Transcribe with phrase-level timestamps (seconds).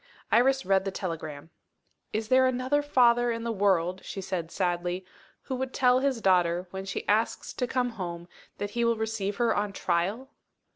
[0.31, 1.51] Iris read the telegram.
[2.11, 5.05] "Is there another father in the world," she said sadly,
[5.43, 8.27] "who would tell his daughter, when she asks to come home,
[8.57, 10.31] that he will receive her on trial?"